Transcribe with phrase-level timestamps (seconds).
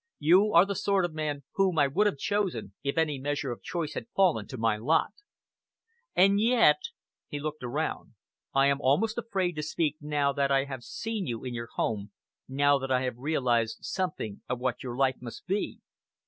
[0.17, 3.61] You are the sort of man whom I would have chosen, if any measure of
[3.61, 5.13] choice had fallen to my lot.
[6.15, 6.77] And yet,"
[7.27, 8.15] he looked around,
[8.51, 12.09] "I am almost afraid to speak now that I have seen you in your home,
[12.47, 15.81] now that I have realized something of what your life must be."